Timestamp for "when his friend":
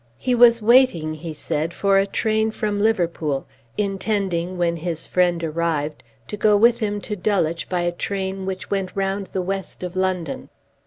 4.57-5.43